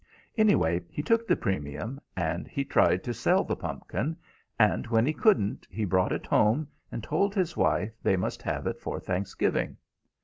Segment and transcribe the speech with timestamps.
[0.35, 4.17] Anyway, he took the premium, and he tried to sell the pumpkin,
[4.57, 8.65] and when he couldn't, he brought it home and told his wife they must have
[8.65, 9.77] it for Thanksgiving.